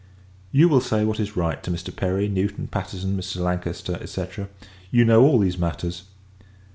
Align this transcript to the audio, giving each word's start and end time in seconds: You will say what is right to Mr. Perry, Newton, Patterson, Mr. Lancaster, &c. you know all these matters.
You 0.51 0.67
will 0.67 0.81
say 0.81 1.05
what 1.05 1.19
is 1.19 1.37
right 1.37 1.61
to 1.61 1.69
Mr. 1.69 1.95
Perry, 1.95 2.27
Newton, 2.27 2.65
Patterson, 2.67 3.15
Mr. 3.15 3.37
Lancaster, 3.39 4.01
&c. 4.07 4.25
you 4.89 5.05
know 5.05 5.21
all 5.21 5.37
these 5.37 5.59
matters. 5.59 6.05